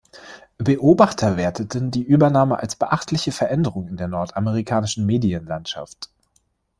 [0.57, 6.09] Beobachter werteten die Übernahme als beachtliche Veränderung in der nordamerikanischen Medienlandschaft.